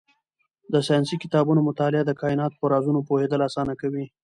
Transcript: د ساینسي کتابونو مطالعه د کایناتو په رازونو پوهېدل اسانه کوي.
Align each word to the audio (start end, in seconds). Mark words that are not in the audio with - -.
د 0.73 0.75
ساینسي 0.87 1.15
کتابونو 1.23 1.61
مطالعه 1.69 2.03
د 2.05 2.11
کایناتو 2.21 2.59
په 2.61 2.65
رازونو 2.73 3.05
پوهېدل 3.07 3.39
اسانه 3.49 3.73
کوي. 3.81 4.05